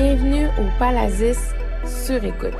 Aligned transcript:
Bienvenue 0.00 0.46
au 0.46 0.78
Palazis 0.78 1.50
sur 1.84 2.22
écoute. 2.22 2.54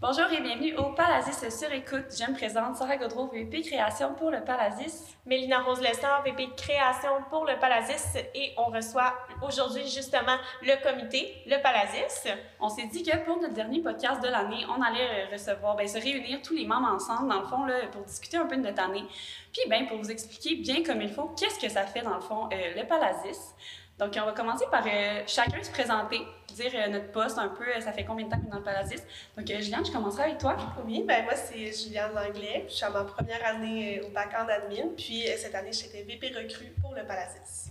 Bonjour 0.00 0.26
et 0.32 0.40
bienvenue 0.40 0.76
au 0.76 0.92
Palazis 0.92 1.50
sur 1.50 1.72
écoute. 1.72 2.04
Je 2.16 2.30
me 2.30 2.36
présente 2.36 2.76
Sarah 2.76 2.96
Godreau, 2.96 3.26
VP 3.32 3.62
Création 3.62 4.14
pour 4.14 4.30
le 4.30 4.44
Palazis. 4.44 5.16
Mélina 5.26 5.62
Rose 5.62 5.80
Lessard, 5.80 6.22
VP 6.22 6.50
Création 6.56 7.10
pour 7.28 7.44
le 7.44 7.58
Palazis. 7.58 8.20
Et 8.36 8.52
on 8.56 8.66
reçoit 8.66 9.14
aujourd'hui 9.42 9.82
justement 9.88 10.36
le 10.62 10.80
comité, 10.80 11.34
le 11.46 11.60
Palazis. 11.60 12.30
On 12.60 12.68
s'est 12.68 12.86
dit 12.86 13.02
que 13.02 13.16
pour 13.24 13.40
notre 13.40 13.54
dernier 13.54 13.80
podcast 13.80 14.22
de 14.22 14.28
l'année, 14.28 14.64
on 14.68 14.80
allait 14.80 15.24
recevoir, 15.32 15.74
ben, 15.74 15.88
se 15.88 15.98
réunir 15.98 16.40
tous 16.40 16.54
les 16.54 16.68
membres 16.68 16.92
ensemble, 16.94 17.28
dans 17.28 17.40
le 17.40 17.46
fond, 17.48 17.64
là, 17.64 17.74
pour 17.90 18.04
discuter 18.04 18.36
un 18.36 18.46
peu 18.46 18.56
de 18.56 18.62
notre 18.62 18.80
année. 18.80 19.04
Puis, 19.52 19.62
ben, 19.68 19.88
pour 19.88 19.98
vous 19.98 20.12
expliquer 20.12 20.54
bien 20.54 20.84
comme 20.84 21.02
il 21.02 21.10
faut, 21.10 21.34
qu'est-ce 21.36 21.58
que 21.58 21.68
ça 21.68 21.82
fait, 21.82 22.02
dans 22.02 22.14
le 22.14 22.20
fond, 22.20 22.48
euh, 22.52 22.80
le 22.80 22.86
Palazis. 22.86 23.56
Donc, 23.98 24.12
on 24.20 24.26
va 24.26 24.32
commencer 24.32 24.66
par 24.70 24.84
euh, 24.86 25.22
chacun 25.26 25.62
se 25.62 25.70
présenter, 25.70 26.20
dire 26.52 26.70
euh, 26.74 26.88
notre 26.88 27.10
poste 27.12 27.38
un 27.38 27.48
peu, 27.48 27.64
euh, 27.64 27.80
ça 27.80 27.92
fait 27.92 28.04
combien 28.04 28.26
de 28.26 28.30
temps 28.30 28.38
qu'on 28.38 28.48
est 28.48 28.50
dans 28.50 28.58
le 28.58 28.62
Palazis. 28.62 29.02
Donc, 29.34 29.46
Juliane, 29.46 29.86
je 29.86 29.90
commencerai 29.90 30.24
avec 30.24 30.38
toi. 30.38 30.54
Oui, 30.84 31.02
ben 31.06 31.24
moi, 31.24 31.34
c'est 31.34 31.72
Juliane 31.72 32.12
Langlais. 32.14 32.66
Je 32.68 32.74
suis 32.74 32.84
à 32.84 32.90
ma 32.90 33.04
première 33.04 33.42
année 33.46 34.02
au 34.02 34.10
bac 34.10 34.34
en 34.38 34.46
admin. 34.48 34.90
Puis, 34.94 35.24
cette 35.38 35.54
année, 35.54 35.72
j'étais 35.72 36.02
VP 36.02 36.28
recrue 36.28 36.74
pour 36.82 36.94
le 36.94 37.04
Palazis. 37.04 37.70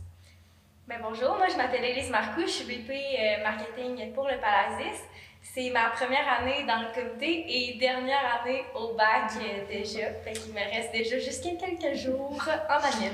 Ben 0.88 0.98
bonjour, 1.02 1.36
moi, 1.38 1.48
je 1.48 1.58
m'appelle 1.58 1.84
Elise 1.84 2.09
Marcoux. 2.09 2.42
Je 2.42 2.52
suis 2.52 2.66
VP 2.66 3.42
marketing 3.44 4.12
pour 4.14 4.28
le 4.28 4.38
Palazis. 4.39 5.02
C'est 5.42 5.70
ma 5.70 5.89
première 5.89 6.28
année 6.28 6.64
dans 6.66 6.81
le 6.81 6.94
comité 6.94 7.45
et 7.48 7.78
dernière 7.78 8.42
année 8.42 8.64
au 8.76 8.94
bac 8.94 9.31
déjà. 9.67 10.12
Fait 10.23 10.34
qu'il 10.34 10.53
me 10.53 10.59
reste 10.59 10.92
déjà 10.92 11.20
jusqu'à 11.20 11.52
quelques 11.52 11.98
jours 11.98 12.44
en 12.70 12.78
admin. 12.78 13.14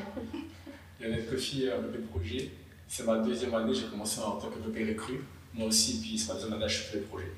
Lionel 0.99 1.25
Kofi, 1.27 1.67
VP 1.67 1.97
projet. 2.09 2.60
C'est 2.93 3.05
ma 3.05 3.19
deuxième 3.19 3.55
année, 3.55 3.73
j'ai 3.73 3.87
commencé 3.87 4.19
en 4.19 4.31
tant 4.31 4.49
que 4.49 4.59
VP 4.59 4.91
recrue. 4.91 5.23
Moi 5.53 5.69
aussi, 5.69 6.01
puis 6.01 6.17
c'est 6.17 6.27
ma 6.27 6.33
deuxième 6.33 6.53
année, 6.55 6.67
je 6.67 6.83
suis 6.83 6.99
le 6.99 7.05
projet. 7.05 7.31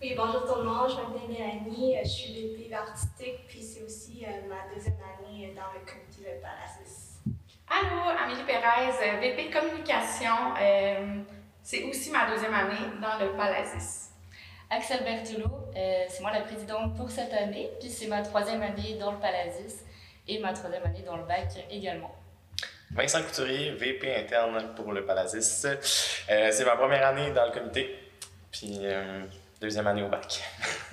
Oui, 0.00 0.14
bonjour 0.16 0.46
tout 0.46 0.60
le 0.60 0.64
monde, 0.64 0.88
je 0.88 0.94
m'appelle 0.94 1.28
Mélanie, 1.28 1.94
je 2.02 2.08
suis 2.08 2.32
VP 2.32 2.72
artistique, 2.72 3.46
puis 3.46 3.60
c'est 3.60 3.82
aussi 3.82 4.24
euh, 4.24 4.48
ma 4.48 4.74
deuxième 4.74 4.94
année 4.94 5.52
dans 5.54 5.78
le 5.78 5.84
comité 5.84 6.22
de 6.22 6.40
Palacis. 6.40 7.18
Allô, 7.68 8.16
Amélie 8.18 8.44
Pérez, 8.46 9.20
VP 9.20 9.50
communication. 9.50 10.54
Euh, 10.58 11.20
c'est 11.62 11.82
aussi 11.82 12.10
ma 12.10 12.30
deuxième 12.30 12.54
année 12.54 12.96
dans 13.02 13.22
le 13.22 13.36
Palacis. 13.36 14.08
Axel 14.70 15.04
Berthelot, 15.04 15.50
euh, 15.76 16.04
c'est 16.08 16.22
moi 16.22 16.32
la 16.32 16.40
présidente 16.40 16.96
pour 16.96 17.10
cette 17.10 17.34
année, 17.34 17.68
puis 17.78 17.90
c'est 17.90 18.06
ma 18.06 18.22
troisième 18.22 18.62
année 18.62 18.96
dans 18.98 19.12
le 19.12 19.18
Palacis 19.18 19.84
et 20.26 20.38
ma 20.38 20.54
troisième 20.54 20.84
année 20.86 21.02
dans 21.02 21.18
le 21.18 21.24
bac 21.24 21.52
également. 21.70 22.16
Vincent 22.90 23.22
Couturier, 23.22 23.72
VP 23.72 24.14
interne 24.14 24.74
pour 24.74 24.92
le 24.92 25.04
Palazis. 25.04 25.66
Euh, 25.66 26.48
c'est 26.50 26.64
ma 26.64 26.76
première 26.76 27.06
année 27.06 27.30
dans 27.32 27.44
le 27.46 27.52
comité, 27.52 27.94
puis 28.50 28.78
euh, 28.82 29.24
deuxième 29.60 29.86
année 29.86 30.02
au 30.02 30.08
bac. 30.08 30.42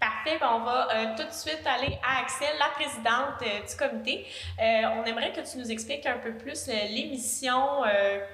Parfait, 0.00 0.38
ben 0.38 0.50
on 0.52 0.64
va 0.64 0.88
euh, 0.94 1.16
tout 1.16 1.26
de 1.26 1.32
suite 1.32 1.62
aller 1.66 1.98
à 2.06 2.22
Axel, 2.22 2.50
la 2.58 2.68
présidente 2.68 3.68
du 3.68 3.76
comité. 3.76 4.26
on 4.58 5.04
aimerait 5.04 5.32
que 5.32 5.40
tu 5.40 5.58
nous 5.58 5.70
expliques 5.70 6.06
un 6.06 6.18
peu 6.18 6.36
plus 6.36 6.68
les 6.68 7.06
missions 7.06 7.82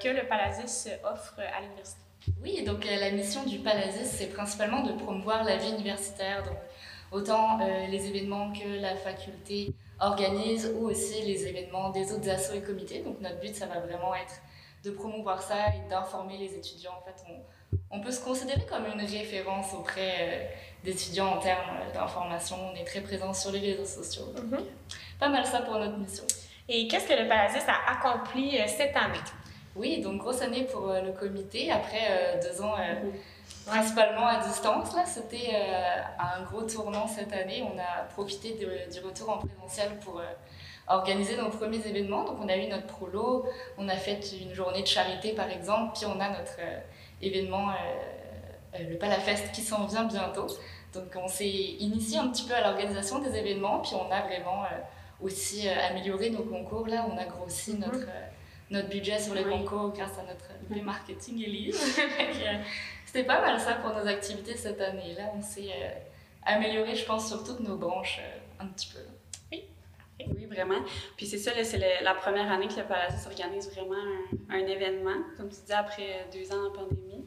que 0.02 0.08
le 0.08 0.26
Palazis 0.26 0.90
offre 1.04 1.34
à 1.38 1.62
l'université. 1.62 2.00
Oui, 2.42 2.62
donc 2.64 2.84
la 2.84 3.10
mission 3.12 3.44
du 3.44 3.58
Palazis, 3.58 4.06
c'est 4.06 4.34
principalement 4.34 4.82
de 4.82 4.92
promouvoir 4.92 5.44
la 5.44 5.56
vie 5.56 5.70
universitaire, 5.70 6.42
donc 6.42 6.58
autant 7.12 7.58
les 7.88 8.08
événements 8.08 8.52
que 8.52 8.80
la 8.80 8.96
faculté 8.96 9.72
organise 10.00 10.70
ou 10.76 10.88
aussi 10.88 11.22
les 11.22 11.46
événements 11.46 11.90
des 11.90 12.12
autres 12.12 12.28
assos 12.28 12.54
et 12.54 12.60
comités. 12.60 13.00
Donc 13.00 13.20
notre 13.20 13.40
but, 13.40 13.54
ça 13.54 13.66
va 13.66 13.80
vraiment 13.80 14.14
être 14.14 14.34
de 14.84 14.90
promouvoir 14.90 15.42
ça 15.42 15.68
et 15.68 15.88
d'informer 15.88 16.36
les 16.36 16.54
étudiants. 16.54 16.92
En 17.00 17.04
fait, 17.04 17.24
on, 17.28 17.96
on, 17.96 18.00
peut 18.00 18.10
se 18.10 18.22
considérer 18.22 18.66
comme 18.66 18.84
une 18.86 19.00
référence 19.00 19.72
auprès 19.72 20.14
euh, 20.20 20.44
d'étudiants 20.84 21.28
en 21.36 21.38
termes 21.38 21.78
d'information. 21.94 22.56
On 22.72 22.74
est 22.76 22.84
très 22.84 23.00
présent 23.00 23.32
sur 23.32 23.50
les 23.50 23.60
réseaux 23.60 24.02
sociaux. 24.02 24.26
Donc, 24.36 24.44
mm 24.44 24.56
-hmm. 24.56 24.64
pas 25.18 25.28
mal 25.28 25.44
ça 25.46 25.60
pour 25.62 25.78
notre 25.78 25.98
mission. 25.98 26.24
Et 26.68 26.88
qu'est-ce 26.88 27.08
que 27.08 27.14
le 27.22 27.26
Palazis 27.28 27.66
a 27.76 27.78
accompli 27.94 28.58
euh, 28.58 28.66
cette 28.66 28.96
année? 28.96 29.24
Oui, 29.76 30.00
donc 30.02 30.16
grosse 30.22 30.42
année 30.42 30.64
pour 30.72 30.84
euh, 30.90 31.00
le 31.08 31.12
comité. 31.12 31.60
Après 31.78 32.04
deux 32.44 32.56
ans 32.66 32.74
principalement 33.66 34.26
à 34.26 34.46
distance. 34.46 34.94
Là, 34.94 35.04
c'était 35.06 35.50
euh, 35.54 36.02
un 36.18 36.42
gros 36.42 36.62
tournant 36.62 37.06
cette 37.06 37.32
année. 37.32 37.62
On 37.62 37.78
a 37.78 38.04
profité 38.12 38.52
de, 38.52 38.92
du 38.92 39.04
retour 39.04 39.30
en 39.30 39.38
présentiel 39.38 39.98
pour 40.00 40.20
euh, 40.20 40.24
organiser 40.88 41.36
nos 41.36 41.48
premiers 41.48 41.86
événements. 41.86 42.24
Donc, 42.24 42.38
on 42.40 42.48
a 42.48 42.56
eu 42.56 42.68
notre 42.68 42.86
prolo, 42.86 43.46
on 43.78 43.88
a 43.88 43.96
fait 43.96 44.20
une 44.40 44.54
journée 44.54 44.82
de 44.82 44.86
charité 44.86 45.32
par 45.32 45.50
exemple, 45.50 45.96
puis 45.96 46.06
on 46.06 46.20
a 46.20 46.28
notre 46.28 46.58
euh, 46.60 46.78
événement, 47.22 47.68
le 48.78 48.96
Palafest, 48.98 49.52
qui 49.52 49.62
s'en 49.62 49.86
vient 49.86 50.04
bientôt. 50.04 50.46
Donc, 50.92 51.16
on 51.16 51.28
s'est 51.28 51.48
initié 51.48 52.18
un 52.18 52.28
petit 52.28 52.44
peu 52.44 52.54
à 52.54 52.60
l'organisation 52.60 53.18
des 53.18 53.34
événements, 53.36 53.80
puis 53.80 53.92
on 53.94 54.10
a 54.12 54.22
vraiment 54.22 54.64
aussi 55.22 55.68
amélioré 55.68 56.30
nos 56.30 56.42
concours. 56.42 56.86
Là, 56.86 57.06
on 57.10 57.16
a 57.16 57.24
grossi 57.24 57.78
notre 57.78 58.06
notre 58.70 58.88
budget 58.88 59.20
sur 59.20 59.34
les 59.34 59.44
concours 59.44 59.92
grâce 59.92 60.18
à 60.18 60.22
notre 60.22 60.84
marketing 60.84 61.42
Elise. 61.42 61.76
C'était 63.14 63.28
pas 63.28 63.40
mal 63.40 63.60
ça 63.60 63.74
pour 63.74 63.94
nos 63.94 64.08
activités 64.08 64.56
cette 64.56 64.80
année. 64.80 65.14
Là, 65.16 65.30
on 65.36 65.40
s'est 65.40 65.70
euh, 65.70 65.88
amélioré, 66.46 66.96
je 66.96 67.04
pense, 67.04 67.28
sur 67.28 67.44
toutes 67.44 67.60
nos 67.60 67.76
branches 67.76 68.18
euh, 68.20 68.64
un 68.64 68.66
petit 68.66 68.92
peu. 68.92 68.98
Oui, 69.52 69.62
oui, 70.18 70.46
vraiment. 70.46 70.80
Puis 71.16 71.26
c'est 71.26 71.38
ça, 71.38 71.52
c'est 71.62 72.02
la 72.02 72.14
première 72.14 72.50
année 72.50 72.66
que 72.66 72.74
le 72.74 72.82
Palais 72.82 73.14
organise 73.24 73.70
vraiment 73.70 73.94
un, 74.50 74.56
un, 74.56 74.66
événement, 74.66 75.14
comme 75.36 75.48
tu 75.48 75.58
dis, 75.64 75.72
après 75.72 76.26
deux 76.32 76.50
ans 76.50 76.66
en 76.66 76.72
pandémie. 76.72 77.24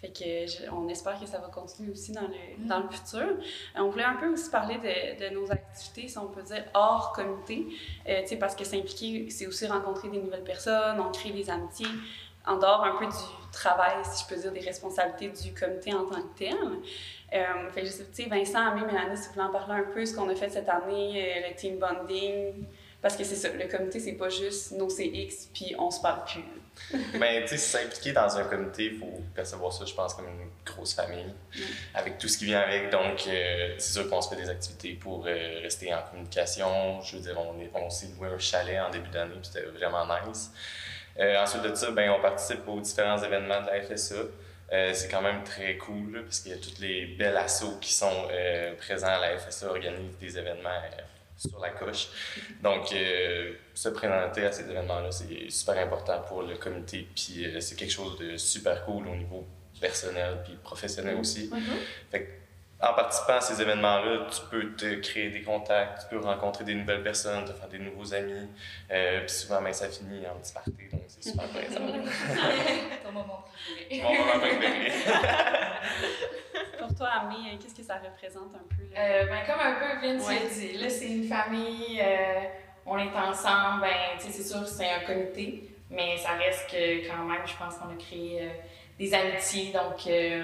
Fait 0.00 0.08
que 0.08 0.70
on 0.72 0.88
espère 0.88 1.20
que 1.20 1.26
ça 1.26 1.38
va 1.38 1.48
continuer 1.48 1.92
aussi 1.92 2.12
dans 2.12 2.22
le, 2.22 2.66
dans 2.66 2.80
le 2.80 2.88
futur. 2.88 3.20
Euh, 3.20 3.36
on 3.76 3.90
voulait 3.90 4.04
un 4.04 4.16
peu 4.16 4.28
aussi 4.28 4.50
parler 4.50 4.78
de, 4.78 5.28
de, 5.28 5.34
nos 5.34 5.50
activités, 5.52 6.08
si 6.08 6.16
on 6.16 6.28
peut 6.28 6.42
dire, 6.42 6.64
hors 6.72 7.12
comité, 7.12 7.66
euh, 8.08 8.22
parce 8.40 8.56
que 8.56 8.64
s'impliquer, 8.64 9.28
c'est 9.28 9.46
aussi 9.46 9.66
rencontrer 9.66 10.08
des 10.08 10.18
nouvelles 10.18 10.42
personnes, 10.42 10.98
on 10.98 11.12
crée 11.12 11.32
des 11.32 11.50
amitiés, 11.50 11.86
en 12.46 12.56
dehors 12.56 12.84
un 12.84 12.96
peu 12.98 13.06
du 13.06 13.50
travail, 13.52 13.94
si 14.04 14.24
je 14.24 14.28
peux 14.28 14.40
dire, 14.40 14.52
des 14.52 14.60
responsabilités 14.60 15.28
du 15.28 15.54
comité 15.54 15.92
en 15.94 16.04
tant 16.04 16.22
que 16.22 16.38
tel. 16.38 16.56
Euh, 17.32 17.70
fait 17.70 17.84
je 17.84 17.90
sais, 17.90 18.24
Vincent, 18.28 18.66
Amé, 18.66 18.80
Mélanie, 18.86 19.16
si 19.16 19.28
vous 19.28 19.34
voulez 19.34 19.46
en 19.46 19.52
parler 19.52 19.82
un 19.82 19.92
peu, 19.92 20.04
ce 20.04 20.14
qu'on 20.14 20.28
a 20.28 20.34
fait 20.34 20.50
cette 20.50 20.68
année, 20.68 21.36
euh, 21.36 21.48
le 21.48 21.54
team 21.54 21.78
bonding, 21.78 22.64
parce 23.00 23.16
que 23.16 23.24
c'est 23.24 23.36
ça, 23.36 23.48
le 23.50 23.66
comité, 23.68 24.00
c'est 24.00 24.12
pas 24.12 24.28
juste 24.28 24.72
nos 24.72 24.88
CX, 24.88 25.48
puis 25.54 25.74
on 25.78 25.90
se 25.90 26.00
parle 26.00 26.24
plus. 26.24 26.44
ben, 27.18 27.42
tu 27.42 27.48
sais, 27.48 27.56
s'impliquer 27.56 28.12
dans 28.12 28.36
un 28.36 28.44
comité, 28.44 28.86
il 28.86 28.98
faut 28.98 29.20
percevoir 29.34 29.72
ça, 29.72 29.84
je 29.84 29.94
pense, 29.94 30.14
comme 30.14 30.26
une 30.26 30.50
grosse 30.64 30.94
famille, 30.94 31.32
avec 31.94 32.18
tout 32.18 32.28
ce 32.28 32.38
qui 32.38 32.46
vient 32.46 32.60
avec. 32.60 32.90
Donc, 32.90 33.26
euh, 33.26 33.74
c'est 33.78 33.92
sûr 33.92 34.08
qu'on 34.08 34.20
se 34.20 34.28
fait 34.28 34.40
des 34.40 34.48
activités 34.48 34.94
pour 34.94 35.24
euh, 35.26 35.60
rester 35.62 35.92
en 35.94 36.02
communication. 36.02 37.00
Je 37.02 37.16
veux 37.16 37.22
dire, 37.22 37.36
on, 37.38 37.60
est, 37.60 37.70
on 37.74 37.90
s'est 37.90 38.08
loué 38.16 38.28
un 38.28 38.38
chalet 38.38 38.80
en 38.80 38.90
début 38.90 39.10
d'année, 39.10 39.34
puis 39.34 39.50
c'était 39.52 39.66
vraiment 39.66 40.06
nice. 40.06 40.50
Euh, 41.20 41.42
ensuite 41.42 41.62
de 41.62 41.74
ça, 41.74 41.90
ben, 41.90 42.10
on 42.10 42.20
participe 42.20 42.66
aux 42.66 42.80
différents 42.80 43.22
événements 43.22 43.60
de 43.60 43.66
la 43.66 43.82
FSA. 43.82 44.14
Euh, 44.72 44.94
c'est 44.94 45.08
quand 45.08 45.22
même 45.22 45.42
très 45.44 45.76
cool, 45.76 46.22
parce 46.24 46.40
qu'il 46.40 46.52
y 46.52 46.54
a 46.54 46.58
toutes 46.58 46.78
les 46.78 47.06
belles 47.06 47.36
assos 47.36 47.78
qui 47.80 47.92
sont 47.92 48.28
euh, 48.30 48.74
présents 48.76 49.08
à 49.08 49.20
la 49.20 49.38
FSA, 49.38 49.68
organisent 49.68 50.16
des 50.18 50.38
événements 50.38 50.80
sur 51.36 51.58
la 51.58 51.70
coche. 51.70 52.08
Donc, 52.62 52.92
euh, 52.92 53.54
se 53.74 53.88
présenter 53.88 54.44
à 54.44 54.52
ces 54.52 54.70
événements-là, 54.70 55.10
c'est 55.10 55.50
super 55.50 55.78
important 55.78 56.20
pour 56.28 56.42
le 56.42 56.56
comité. 56.56 57.08
Puis, 57.14 57.46
euh, 57.46 57.60
c'est 57.60 57.76
quelque 57.76 57.92
chose 57.92 58.18
de 58.18 58.36
super 58.36 58.84
cool 58.84 59.08
au 59.08 59.16
niveau 59.16 59.46
personnel 59.80 60.38
puis 60.44 60.54
professionnel 60.62 61.16
aussi. 61.16 61.48
Mm 61.50 61.58
-hmm. 61.58 62.10
Fait 62.10 62.39
en 62.82 62.94
participant 62.94 63.34
à 63.34 63.40
ces 63.40 63.60
événements-là, 63.60 64.26
tu 64.30 64.40
peux 64.50 64.72
te 64.74 64.94
créer 65.00 65.30
des 65.30 65.42
contacts, 65.42 66.02
tu 66.02 66.16
peux 66.16 66.24
rencontrer 66.24 66.64
des 66.64 66.74
nouvelles 66.74 67.02
personnes, 67.02 67.44
te 67.44 67.52
faire 67.52 67.68
des 67.68 67.78
nouveaux 67.78 68.14
amis. 68.14 68.48
Euh, 68.90 69.20
puis 69.20 69.30
souvent, 69.30 69.60
ben, 69.60 69.72
ça 69.72 69.88
finit 69.88 70.26
en 70.26 70.38
petit 70.38 70.52
party, 70.52 70.72
donc 70.90 71.02
c'est 71.08 71.30
super 71.30 71.44
intéressant. 71.50 71.80
Ton 73.04 73.12
moment 73.12 73.44
préféré. 73.44 74.02
Mon 74.02 74.14
moment 74.14 74.38
préféré. 74.40 74.92
Pour 76.78 76.94
toi, 76.94 77.08
Amé, 77.08 77.58
qu'est-ce 77.60 77.74
que 77.74 77.82
ça 77.82 77.96
représente 77.96 78.54
un 78.54 78.74
peu? 78.74 78.82
Euh, 78.96 79.26
ben, 79.26 79.40
comme 79.46 79.60
un 79.60 79.74
peu 79.74 80.06
Vince 80.06 80.26
ouais. 80.26 80.48
dit, 80.48 80.78
là, 80.78 80.88
c'est 80.88 81.08
une 81.08 81.24
famille, 81.24 82.00
euh, 82.02 82.44
on 82.86 82.98
est 82.98 83.14
ensemble, 83.14 83.82
ben, 83.82 84.18
c'est 84.18 84.42
sûr 84.42 84.62
que 84.62 84.66
c'est 84.68 84.88
un 84.88 85.00
comité, 85.00 85.68
mais 85.90 86.16
ça 86.16 86.30
reste 86.30 86.70
que 86.70 87.06
quand 87.06 87.24
même, 87.24 87.42
je 87.44 87.56
pense 87.56 87.76
qu'on 87.76 87.90
a 87.90 87.96
créé 87.98 88.42
euh, 88.42 88.48
des 88.98 89.12
amitiés, 89.12 89.72
donc 89.72 90.06
euh, 90.06 90.42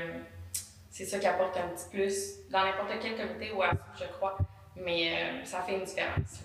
c'est 0.96 1.04
ça 1.04 1.18
qui 1.18 1.26
apporte 1.26 1.54
un 1.58 1.68
petit 1.68 1.90
plus 1.90 2.50
dans 2.50 2.64
n'importe 2.64 2.92
quel 3.02 3.16
comité 3.16 3.52
ou 3.52 3.60
je 4.00 4.04
crois, 4.16 4.38
mais 4.76 5.12
euh, 5.12 5.44
ça 5.44 5.60
fait 5.60 5.74
une 5.74 5.84
différence. 5.84 6.40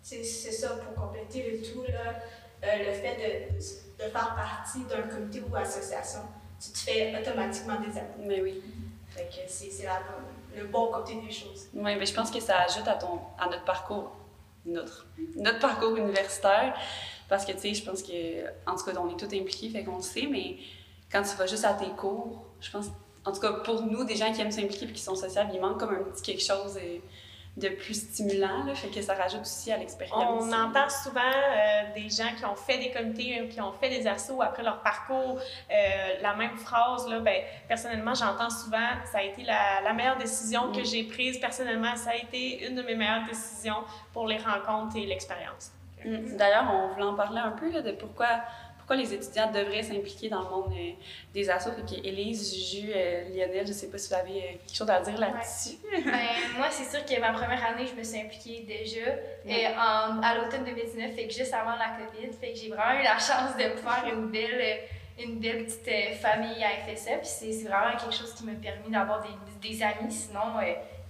C'est 0.00 0.22
ça, 0.22 0.76
pour 0.76 0.94
compléter 0.94 1.50
le 1.50 1.60
tout, 1.60 1.82
là, 1.82 2.14
le 2.62 2.92
fait 2.92 3.48
de, 3.50 4.04
de 4.04 4.08
faire 4.08 4.36
partie 4.36 4.84
d'un 4.84 5.02
comité 5.02 5.42
ou 5.50 5.56
association, 5.56 6.20
tu 6.60 6.70
te 6.70 6.78
fais 6.78 7.12
automatiquement 7.20 7.80
des 7.80 7.98
amis. 7.98 8.20
Mais 8.20 8.40
oui. 8.40 8.62
Fait 9.08 9.24
que 9.24 9.48
c'est 9.48 9.72
le 10.56 10.66
bon 10.66 10.92
côté 10.92 11.16
des 11.16 11.32
choses. 11.32 11.66
Oui, 11.74 11.96
mais 11.96 12.06
je 12.06 12.14
pense 12.14 12.30
que 12.30 12.38
ça 12.38 12.60
ajoute 12.60 12.86
à, 12.86 12.94
ton, 12.94 13.18
à 13.36 13.48
notre 13.48 13.64
parcours, 13.64 14.12
notre, 14.64 15.08
notre 15.34 15.58
parcours 15.58 15.96
universitaire. 15.96 16.78
Parce 17.28 17.44
que, 17.44 17.50
tu 17.50 17.58
sais, 17.58 17.74
je 17.74 17.84
pense 17.84 18.04
que, 18.04 18.46
en 18.64 18.76
tout 18.76 18.84
cas, 18.84 18.92
on 19.00 19.10
est 19.10 19.18
tous 19.18 19.34
impliqués, 19.36 19.70
fait 19.70 19.82
qu'on 19.82 19.96
le 19.96 20.02
sait, 20.02 20.28
mais 20.30 20.58
quand 21.10 21.24
tu 21.24 21.34
vas 21.34 21.46
juste 21.46 21.64
à 21.64 21.74
tes 21.74 21.90
cours, 21.90 22.44
je 22.60 22.70
pense, 22.70 22.86
en 23.26 23.32
tout 23.32 23.40
cas, 23.40 23.52
pour 23.52 23.82
nous, 23.82 24.04
des 24.04 24.16
gens 24.16 24.32
qui 24.32 24.40
aiment 24.40 24.52
s'impliquer 24.52 24.86
et 24.86 24.92
qui 24.92 25.02
sont 25.02 25.16
sociables, 25.16 25.50
il 25.52 25.60
manque 25.60 25.78
comme 25.80 25.94
un 25.94 26.02
petit 26.04 26.22
quelque 26.22 26.42
chose 26.42 26.78
euh, 26.80 26.98
de 27.56 27.68
plus 27.68 27.94
stimulant, 27.94 28.64
là, 28.64 28.74
fait 28.74 28.88
que 28.88 29.00
ça 29.02 29.14
rajoute 29.14 29.40
aussi 29.40 29.72
à 29.72 29.78
l'expérience. 29.78 30.44
On 30.44 30.52
entend 30.52 30.88
souvent 30.90 31.20
euh, 31.22 31.94
des 31.94 32.08
gens 32.08 32.28
qui 32.38 32.44
ont 32.44 32.54
fait 32.54 32.78
des 32.78 32.90
comités, 32.90 33.40
euh, 33.40 33.48
qui 33.48 33.60
ont 33.60 33.72
fait 33.72 33.88
des 33.88 34.06
assos 34.06 34.42
après 34.42 34.62
leur 34.62 34.80
parcours, 34.82 35.40
la 36.22 36.34
même 36.34 36.56
phrase, 36.56 37.08
là, 37.08 37.18
ben, 37.20 37.42
personnellement, 37.66 38.14
j'entends 38.14 38.50
souvent, 38.50 38.90
ça 39.10 39.18
a 39.18 39.22
été 39.22 39.42
la, 39.42 39.80
la 39.82 39.92
meilleure 39.92 40.18
décision 40.18 40.70
que 40.70 40.80
Mm. 40.80 40.84
j'ai 40.84 41.02
prise, 41.04 41.40
personnellement, 41.40 41.96
ça 41.96 42.10
a 42.10 42.16
été 42.16 42.66
une 42.66 42.74
de 42.74 42.82
mes 42.82 42.94
meilleures 42.94 43.26
décisions 43.26 43.82
pour 44.12 44.26
les 44.26 44.38
rencontres 44.38 44.96
et 44.96 45.06
l'expérience. 45.06 45.72
Mm. 46.04 46.36
D'ailleurs, 46.36 46.70
on 46.70 46.92
voulait 46.92 47.06
en 47.06 47.14
parler 47.14 47.40
un 47.40 47.52
peu 47.52 47.70
là, 47.72 47.80
de 47.80 47.92
pourquoi, 47.92 48.28
pourquoi 48.86 49.02
les 49.02 49.12
étudiants 49.14 49.50
devraient 49.50 49.82
s'impliquer 49.82 50.28
dans 50.28 50.42
le 50.42 50.48
monde 50.48 50.72
euh, 50.78 50.92
des 51.34 51.50
assos? 51.50 51.70
Fait 51.72 52.06
Élise, 52.06 52.54
Juju, 52.54 52.92
euh, 52.94 53.28
Lionel, 53.30 53.62
je 53.66 53.72
ne 53.72 53.76
sais 53.76 53.88
pas 53.90 53.98
si 53.98 54.08
vous 54.10 54.14
avez 54.14 54.38
euh, 54.38 54.46
quelque 54.64 54.76
chose 54.76 54.88
à 54.90 55.00
dire 55.00 55.18
là-dessus. 55.18 55.76
Ben, 56.04 56.12
moi, 56.56 56.68
c'est 56.70 56.84
sûr 56.88 57.04
que 57.04 57.20
ma 57.20 57.32
première 57.32 57.64
année, 57.66 57.84
je 57.84 57.98
me 57.98 58.04
suis 58.04 58.20
impliquée 58.20 58.64
déjà 58.64 59.10
euh, 59.10 59.74
en- 59.76 60.22
à 60.22 60.36
l'automne 60.36 60.62
2019, 60.64 61.14
fait 61.16 61.26
que 61.26 61.34
juste 61.34 61.52
avant 61.52 61.72
la 61.76 61.96
COVID. 62.06 62.32
Fait 62.40 62.52
que 62.52 62.58
j'ai 62.58 62.68
vraiment 62.68 63.00
eu 63.00 63.02
la 63.02 63.18
chance 63.18 63.56
de 63.56 63.62
faire 63.76 64.04
une 64.12 64.26
belle, 64.28 64.78
une 65.18 65.40
belle 65.40 65.64
petite 65.64 66.20
famille 66.20 66.62
à 66.62 66.70
FSA. 66.86 67.16
Puis 67.16 67.26
c'est 67.28 67.68
vraiment 67.68 67.96
quelque 67.98 68.14
chose 68.14 68.34
qui 68.34 68.44
m'a 68.44 68.52
permis 68.52 68.90
d'avoir 68.92 69.20
des, 69.22 69.68
des 69.68 69.82
amis. 69.82 70.12
Sinon, 70.12 70.60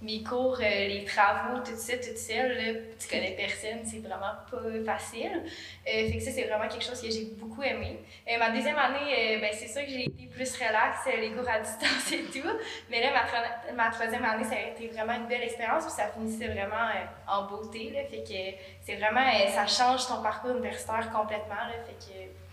mes 0.01 0.23
cours, 0.23 0.59
euh, 0.61 0.87
les 0.87 1.03
travaux, 1.05 1.59
tout 1.59 1.75
ça, 1.75 1.93
toute 1.97 2.17
seule, 2.17 2.55
là, 2.55 2.79
tu 2.99 3.07
connais 3.07 3.35
personne, 3.35 3.79
c'est 3.83 3.99
vraiment 3.99 4.33
pas 4.49 4.83
facile. 4.85 5.43
Euh, 5.43 6.07
fait 6.09 6.17
que 6.17 6.23
ça, 6.23 6.31
c'est 6.31 6.43
vraiment 6.43 6.67
quelque 6.67 6.83
chose 6.83 7.01
que 7.01 7.09
j'ai 7.09 7.25
beaucoup 7.37 7.63
aimé. 7.63 7.99
Euh, 8.29 8.37
ma 8.37 8.51
deuxième 8.51 8.77
année, 8.77 9.37
euh, 9.37 9.41
ben, 9.41 9.49
c'est 9.53 9.67
sûr 9.67 9.81
que 9.81 9.89
j'ai 9.89 10.05
été 10.05 10.27
plus 10.27 10.55
relax, 10.55 10.99
les 11.19 11.31
cours 11.31 11.49
à 11.49 11.59
distance 11.61 12.11
et 12.11 12.23
tout. 12.25 12.47
Mais 12.89 13.01
là, 13.01 13.09
ma, 13.11 13.73
ma 13.73 13.89
troisième 13.89 14.23
année, 14.23 14.43
ça 14.43 14.55
a 14.55 14.69
été 14.69 14.87
vraiment 14.87 15.13
une 15.13 15.27
belle 15.27 15.43
expérience, 15.43 15.85
puis 15.85 15.93
ça 15.93 16.09
finissait 16.09 16.47
vraiment 16.47 16.89
en 17.27 17.43
beauté. 17.47 17.91
Là, 17.91 18.01
fait 18.09 18.23
que 18.23 18.57
c'est 18.85 18.95
vraiment, 18.95 19.25
ça 19.49 19.65
change 19.65 20.07
ton 20.07 20.21
parcours 20.21 20.51
universitaire 20.51 21.09
complètement. 21.11 21.55
Là, 21.55 21.73
fait 21.85 21.93
que 21.93 22.46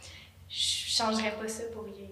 je 0.57 0.97
changerais 0.97 1.33
pas 1.33 1.49
ça 1.49 1.65
pour 1.73 1.83
rien. 1.85 2.07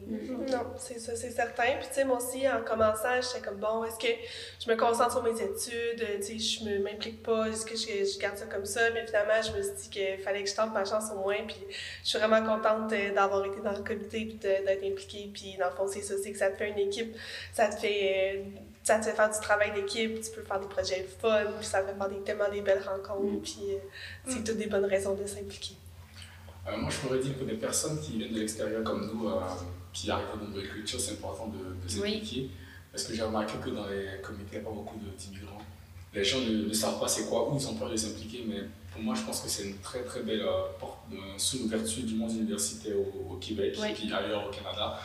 Non, 0.50 0.72
c'est 0.76 0.98
ça, 0.98 1.14
c'est 1.14 1.30
certain. 1.30 1.76
Puis, 1.78 1.86
tu 1.88 1.94
sais, 1.94 2.04
moi 2.04 2.16
aussi, 2.16 2.48
en 2.48 2.62
commençant, 2.64 3.20
j'étais 3.20 3.40
comme, 3.46 3.58
bon, 3.58 3.84
est-ce 3.84 3.98
que 3.98 4.12
je 4.64 4.68
me 4.70 4.76
concentre 4.76 5.12
sur 5.12 5.22
mes 5.22 5.30
études? 5.40 6.04
Tu 6.20 6.22
sais, 6.22 6.38
je 6.38 6.64
me 6.64 6.78
m'implique 6.80 7.22
pas, 7.22 7.48
est-ce 7.48 7.64
que 7.64 7.76
je, 7.76 8.04
je 8.04 8.18
garde 8.18 8.36
ça 8.36 8.46
comme 8.46 8.64
ça? 8.66 8.80
Mais 8.92 9.06
finalement, 9.06 9.40
je 9.42 9.56
me 9.56 9.62
suis 9.62 9.72
dit 9.82 9.90
qu'il 9.90 10.18
fallait 10.18 10.42
que 10.42 10.50
je 10.50 10.56
tente 10.56 10.72
ma 10.74 10.84
chance 10.84 11.04
au 11.14 11.20
moins. 11.20 11.36
Puis, 11.46 11.56
je 12.02 12.08
suis 12.08 12.18
vraiment 12.18 12.42
contente 12.44 12.92
euh, 12.92 13.14
d'avoir 13.14 13.44
été 13.46 13.60
dans 13.60 13.70
le 13.72 13.84
comité 13.84 14.24
puis 14.26 14.34
de- 14.34 14.66
d'être 14.66 14.84
impliquée. 14.84 15.30
Puis, 15.32 15.56
dans 15.58 15.70
le 15.70 15.76
fond, 15.76 15.86
c'est 15.86 16.02
ça, 16.02 16.14
c'est 16.20 16.32
que 16.32 16.38
ça 16.38 16.50
te 16.50 16.56
fait 16.56 16.70
une 16.70 16.78
équipe, 16.78 17.16
ça 17.52 17.68
te 17.68 17.76
fait. 17.78 18.34
euh, 18.38 18.42
ça 18.82 18.98
te 18.98 19.04
fait 19.04 19.12
faire 19.12 19.30
du 19.30 19.38
travail 19.38 19.70
d'équipe, 19.72 20.20
tu 20.20 20.30
peux 20.32 20.42
faire 20.42 20.58
des 20.58 20.66
projets 20.66 21.06
fun, 21.20 21.44
puis 21.60 21.64
ça 21.64 21.82
te 21.82 21.86
fait 21.92 21.96
faire 21.96 22.08
des, 22.08 22.20
tellement 22.22 22.50
des 22.50 22.62
belles 22.62 22.82
rencontres, 22.82 23.40
puis 23.40 23.58
euh, 23.70 23.78
c'est 24.26 24.42
toutes 24.42 24.56
des 24.56 24.66
bonnes 24.66 24.86
raisons 24.86 25.14
de 25.14 25.24
s'impliquer. 25.24 25.76
Euh, 26.68 26.76
moi, 26.76 26.90
je 26.90 26.96
pourrais 26.98 27.18
dire 27.18 27.38
que 27.38 27.44
des 27.44 27.54
personnes 27.54 28.00
qui 28.00 28.18
viennent 28.18 28.32
de 28.32 28.38
l'extérieur 28.40 28.84
comme 28.84 29.10
nous, 29.12 29.28
euh, 29.28 29.40
qui 29.92 30.10
arrivent 30.10 30.26
dans 30.38 30.44
une 30.44 30.50
nouvelle 30.52 30.68
culture, 30.70 31.00
c'est 31.00 31.12
important 31.12 31.48
de, 31.48 31.58
de 31.82 31.88
s'impliquer. 31.88 32.50
Parce 32.92 33.04
que 33.04 33.14
j'ai 33.14 33.22
remarqué 33.22 33.54
que 33.62 33.70
dans 33.70 33.86
les 33.88 34.20
comités, 34.22 34.50
il 34.52 34.58
n'y 34.60 34.64
a 34.64 34.68
pas 34.68 34.74
beaucoup 34.74 34.98
de- 34.98 35.10
d'immigrants. 35.16 35.58
Les 36.14 36.22
gens 36.24 36.40
ne, 36.40 36.68
ne 36.68 36.72
savent 36.72 37.00
pas 37.00 37.08
c'est 37.08 37.26
quoi, 37.28 37.50
ou 37.50 37.56
ils 37.58 37.66
ont 37.66 37.74
peur 37.74 37.88
de 37.90 37.96
s'impliquer, 37.96 38.44
mais 38.46 38.60
pour 38.92 39.02
moi, 39.02 39.14
je 39.14 39.22
pense 39.22 39.40
que 39.40 39.48
c'est 39.48 39.64
une 39.68 39.78
très 39.78 40.02
très 40.02 40.20
belle 40.22 40.42
euh, 40.42 40.64
porte, 40.78 40.98
sous 41.38 41.58
l'ouverture 41.60 42.04
du 42.04 42.14
monde 42.14 42.32
universitaire 42.32 42.94
au, 42.96 43.32
au 43.32 43.36
Québec 43.36 43.74
Oui. 43.80 43.88
et 43.90 43.94
puis 43.94 44.12
ailleurs 44.12 44.46
au 44.46 44.50
Canada. 44.50 45.00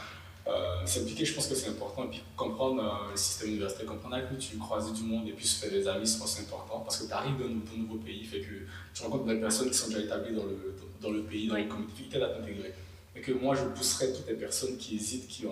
Euh, 0.48 0.86
s'impliquer, 0.86 1.26
je 1.26 1.34
pense 1.34 1.48
que 1.48 1.56
c'est 1.56 1.70
important. 1.70 2.06
Et 2.06 2.08
puis 2.08 2.24
comprendre 2.36 2.82
euh, 2.82 3.12
le 3.12 3.18
système 3.18 3.50
universitaire, 3.50 3.86
comprendre 3.86 4.16
avec 4.16 4.30
qui 4.30 4.48
tu 4.52 4.58
croises 4.58 4.94
du 4.94 5.04
monde 5.04 5.28
et 5.28 5.34
puis 5.34 5.46
se 5.46 5.60
faire 5.60 5.72
des 5.72 5.88
amis, 5.88 6.06
je 6.06 6.18
pense 6.18 6.36
que 6.36 6.42
c'est 6.42 6.48
important. 6.48 6.80
Parce 6.80 6.98
que 7.02 7.08
tu 7.08 7.12
arrives 7.14 7.38
dans, 7.38 7.46
un 7.46 7.78
nouveau 7.78 7.98
pays, 7.98 8.24
fait 8.24 8.40
que 8.40 8.66
tu 8.94 9.04
rencontres 9.04 9.26
des 9.26 9.40
personnes 9.40 9.70
qui 9.70 9.78
sont 9.78 9.88
déjà 9.88 10.00
établies 10.02 10.36
dans 10.36 10.46
le, 10.46 10.76
dans, 11.02 11.12
le 11.12 11.24
pays, 11.24 11.48
dans 11.48 11.56
Oui. 11.56 11.64
le 11.64 11.70
comité, 11.70 12.04
qui 12.04 12.10
t'aident 12.10 12.24
à 12.24 12.30
t'intégrer. 12.30 12.74
Et 13.16 13.20
que 13.20 13.32
moi, 13.34 13.56
je 13.56 13.64
pousserais 13.64 14.14
toutes 14.14 14.28
les 14.28 14.36
personnes 14.36 14.78
qui 14.78 14.96
hésitent, 14.96 15.28
qui 15.28 15.46
ne 15.46 15.50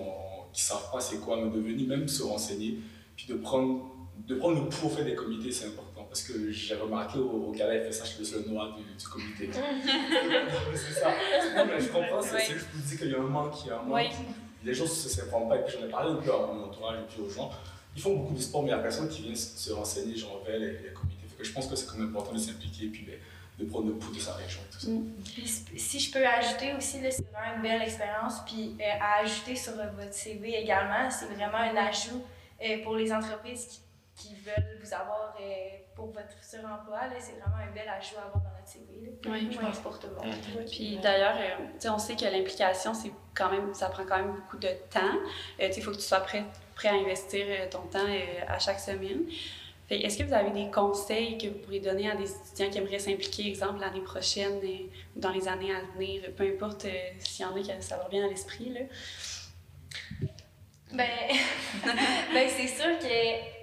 qui 0.53 0.61
savent 0.61 0.89
pas 0.91 1.01
c'est 1.01 1.17
quoi, 1.17 1.37
mais 1.37 1.49
de 1.49 1.59
venir 1.59 1.87
même 1.89 2.07
se 2.07 2.23
renseigner, 2.23 2.77
puis 3.17 3.25
de 3.27 3.33
prendre, 3.35 3.91
de 4.27 4.35
prendre 4.35 4.61
le 4.61 4.67
au 4.67 4.89
fait 4.89 5.03
des 5.03 5.15
comités, 5.15 5.51
c'est 5.51 5.65
important. 5.65 6.05
Parce 6.07 6.21
que 6.23 6.49
j'ai 6.51 6.75
remarqué 6.75 7.19
au, 7.19 7.47
au 7.47 7.51
Gala 7.51 7.91
FSH, 7.91 8.01
je 8.03 8.09
suis 8.11 8.19
le 8.19 8.25
seul 8.25 8.45
noir 8.47 8.77
du, 8.77 8.83
du 8.83 9.05
comité. 9.07 9.49
c'est 10.73 10.93
ça. 11.01 11.09
Non, 11.57 11.65
mais 11.65 11.81
je 11.81 11.89
comprends, 11.89 12.21
c'est 12.21 12.53
juste 12.53 12.67
pour 12.67 12.81
dire 12.81 12.97
qu'il 12.97 13.09
y 13.09 13.15
a 13.15 13.19
un 13.19 13.23
manque, 13.23 13.53
il 13.65 13.67
y 13.67 13.71
a 13.71 13.79
un 13.79 13.83
manque. 13.83 13.95
Oui. 13.95 14.07
Les 14.65 14.73
gens 14.73 14.83
ne 14.83 14.89
s'informent 14.89 15.47
pas, 15.49 15.57
et 15.57 15.63
puis 15.63 15.77
j'en 15.79 15.85
ai 15.85 15.89
parlé 15.89 16.11
un 16.11 16.15
peu 16.15 16.33
à 16.33 16.37
mon 16.47 16.63
entourage 16.65 16.99
et 16.99 17.03
puis 17.07 17.21
aux 17.21 17.29
gens. 17.29 17.51
Ils 17.95 18.01
font 18.01 18.15
beaucoup 18.17 18.33
de 18.33 18.41
sport, 18.41 18.63
mais 18.63 18.69
il 18.71 18.73
n'y 18.73 18.79
a 18.79 18.83
personne 18.83 19.07
qui 19.07 19.21
vient 19.21 19.35
se 19.35 19.57
se 19.57 19.71
renseigner, 19.71 20.15
genre 20.17 20.41
vers 20.45 20.59
les, 20.59 20.71
les 20.79 20.93
comités. 20.93 21.21
Je 21.41 21.51
pense 21.51 21.67
que 21.67 21.75
c'est 21.75 21.85
quand 21.87 21.97
même 21.97 22.09
important 22.09 22.33
de 22.33 22.39
s'impliquer 22.39 22.85
et 22.85 22.89
puis 22.89 23.07
de 23.59 23.65
prendre 23.65 23.87
le 23.87 23.93
pouls 23.93 24.13
de 24.13 24.19
sa 24.19 24.33
région 24.33 24.59
et 24.67 24.73
tout 24.73 24.79
ça. 24.79 24.87
Puis 25.33 25.79
si- 25.79 25.99
je 25.99 26.11
peux 26.11 26.25
ajouter 26.25 26.73
aussi, 26.75 26.97
c'est 27.09 27.25
vraiment 27.31 27.55
une 27.55 27.61
belle 27.61 27.81
expérience. 27.83 28.35
Puis 28.45 28.75
euh, 28.81 28.83
à 28.99 29.21
ajouter 29.23 29.55
sur 29.55 29.73
euh, 29.79 29.87
votre 29.97 30.13
CV 30.13 30.55
également, 30.55 31.09
c'est 31.09 31.27
vraiment 31.27 31.57
un 31.57 31.75
ajout 31.77 32.21
euh, 32.63 32.83
pour 32.83 32.95
les 32.95 33.13
entreprises 33.13 33.81
qui, 34.15 34.35
veulent 34.45 34.79
vous 34.83 34.93
avoir 34.93 35.35
euh, 35.39 35.43
pour 35.95 36.07
votre 36.07 36.31
futur 36.41 36.67
emploi. 36.67 37.01
C'est 37.19 37.33
vraiment 37.33 37.57
un 37.57 37.73
bel 37.73 37.87
ajout 37.87 38.15
à 38.17 38.27
avoir 38.27 38.43
dans 38.43 38.49
Oui. 39.27 39.47
Je 39.51 39.57
pense 39.57 39.79
pour 39.79 39.99
tout 39.99 40.07
le 40.07 40.15
monde. 40.15 40.35
Puis 40.69 40.97
d'ailleurs, 41.01 41.35
euh, 41.35 41.65
tu 41.73 41.81
sais, 41.81 41.89
on 41.89 41.97
sait 41.97 42.15
que 42.15 42.25
l'implication, 42.25 42.93
c'est 42.93 43.11
quand 43.33 43.49
même, 43.51 43.73
ça 43.73 43.89
prend 43.89 44.05
quand 44.05 44.17
même 44.17 44.33
beaucoup 44.33 44.57
de 44.57 44.69
temps. 44.89 45.15
Euh, 45.59 45.67
tu 45.67 45.73
sais, 45.73 45.79
il 45.79 45.83
faut 45.83 45.91
que 45.91 45.97
tu 45.97 46.03
sois 46.03 46.19
prêt, 46.19 46.43
prêt 46.75 46.89
à 46.89 46.93
investir 46.93 47.45
euh, 47.47 47.67
ton 47.69 47.81
temps 47.81 48.05
euh, 48.07 48.43
à 48.47 48.59
chaque 48.59 48.79
semaine. 48.79 49.25
Est-ce 49.89 50.17
que 50.17 50.23
vous 50.23 50.33
avez 50.33 50.49
des 50.49 50.71
conseils 50.71 51.37
que 51.37 51.47
vous 51.47 51.59
pourriez 51.59 51.79
donner 51.79 52.09
à 52.09 52.15
des 52.15 52.29
étudiants 52.29 52.69
qui 52.71 52.77
aimeraient 52.79 52.97
s'impliquer, 52.97 53.47
exemple 53.47 53.79
l'année 53.81 54.01
prochaine 54.01 54.59
ou 55.15 55.19
dans 55.19 55.29
les 55.29 55.47
années 55.47 55.71
à 55.75 55.81
venir, 55.93 56.23
peu 56.35 56.43
importe 56.43 56.85
euh, 56.85 56.89
s'il 57.19 57.45
y 57.45 57.47
en 57.47 57.55
a 57.55 57.59
qui 57.59 57.71
ça 57.81 57.97
leur 57.97 58.09
vient 58.09 58.25
à 58.25 58.27
l'esprit 58.27 58.69
là. 58.69 58.79
Ben, 60.91 61.07
ben 62.33 62.49
c'est 62.49 62.67
sûr 62.67 62.97
que 62.97 63.54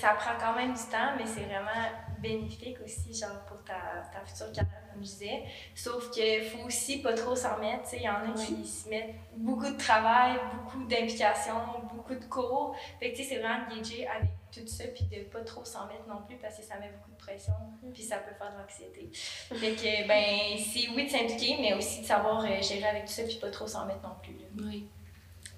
ça 0.00 0.10
prend 0.14 0.32
quand 0.38 0.54
même 0.54 0.72
du 0.72 0.82
temps, 0.82 1.14
mais 1.16 1.26
c'est 1.26 1.44
vraiment 1.44 1.88
bénéfique 2.20 2.78
aussi, 2.84 3.14
genre 3.14 3.44
pour 3.46 3.62
ta, 3.64 4.02
ta 4.12 4.24
future 4.24 4.50
carrière, 4.52 4.82
comme 4.92 5.02
je 5.02 5.10
disais. 5.10 5.44
Sauf 5.74 6.10
qu'il 6.10 6.42
faut 6.44 6.66
aussi 6.66 7.02
pas 7.02 7.12
trop 7.14 7.36
s'en 7.36 7.58
mettre. 7.58 7.84
tu 7.84 7.90
sais. 7.90 7.96
Il 7.98 8.02
y 8.04 8.08
en 8.08 8.30
a 8.30 8.32
qui 8.34 8.66
se 8.66 8.88
mettent 8.88 9.14
beaucoup 9.36 9.70
de 9.70 9.76
travail, 9.76 10.38
beaucoup 10.54 10.84
d'implication, 10.84 11.54
beaucoup 11.94 12.14
de 12.14 12.24
cours. 12.24 12.74
Fait 12.98 13.12
que 13.12 13.16
tu 13.16 13.22
sais, 13.22 13.30
c'est 13.30 13.38
vraiment 13.38 13.68
de 13.68 13.76
gager 13.76 14.06
avec 14.06 14.30
tout 14.52 14.66
ça, 14.66 14.84
puis 14.94 15.04
de 15.06 15.24
pas 15.24 15.40
trop 15.40 15.64
s'en 15.64 15.86
mettre 15.86 16.06
non 16.08 16.22
plus 16.26 16.36
parce 16.36 16.56
que 16.56 16.62
ça 16.62 16.78
met 16.78 16.90
beaucoup 16.90 17.10
de 17.10 17.16
pression, 17.16 17.54
puis 17.92 18.02
ça 18.02 18.18
peut 18.18 18.34
faire 18.38 18.52
de 18.52 18.58
l'anxiété. 18.58 19.10
Fait 19.12 19.74
que, 19.74 20.08
ben, 20.08 20.58
c'est 20.58 20.88
oui 20.94 21.06
de 21.06 21.10
s'impliquer, 21.10 21.56
mais 21.60 21.74
aussi 21.74 22.02
de 22.02 22.06
savoir 22.06 22.44
euh, 22.44 22.62
gérer 22.62 22.84
avec 22.84 23.06
tout 23.06 23.12
ça, 23.12 23.24
puis 23.24 23.36
pas 23.36 23.50
trop 23.50 23.66
s'en 23.66 23.86
mettre 23.86 24.02
non 24.02 24.14
plus. 24.22 24.34
là. 24.34 24.46
Oui. 24.64 24.88